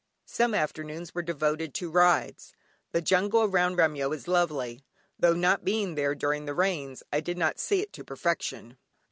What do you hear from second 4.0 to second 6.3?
is lovely, tho' not being there